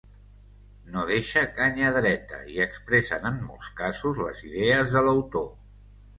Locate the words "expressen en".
2.65-3.39